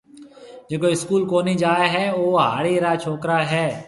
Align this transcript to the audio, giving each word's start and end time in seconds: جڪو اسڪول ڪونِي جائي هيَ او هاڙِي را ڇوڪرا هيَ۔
جڪو 0.69 0.87
اسڪول 0.93 1.21
ڪونِي 1.31 1.53
جائي 1.63 1.87
هيَ 1.95 2.05
او 2.15 2.23
هاڙِي 2.45 2.75
را 2.83 2.91
ڇوڪرا 3.03 3.39
هيَ۔ 3.51 3.67